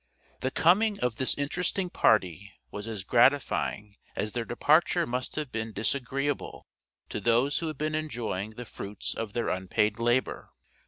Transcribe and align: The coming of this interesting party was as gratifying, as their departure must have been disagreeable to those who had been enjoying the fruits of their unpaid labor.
The 0.39 0.49
coming 0.49 0.99
of 0.99 1.17
this 1.17 1.37
interesting 1.37 1.91
party 1.91 2.51
was 2.71 2.87
as 2.87 3.03
gratifying, 3.03 3.97
as 4.17 4.31
their 4.31 4.45
departure 4.45 5.05
must 5.05 5.35
have 5.35 5.51
been 5.51 5.73
disagreeable 5.73 6.65
to 7.09 7.19
those 7.19 7.59
who 7.59 7.67
had 7.67 7.77
been 7.77 7.93
enjoying 7.93 8.55
the 8.55 8.65
fruits 8.65 9.13
of 9.13 9.33
their 9.33 9.49
unpaid 9.49 9.99
labor. 9.99 10.49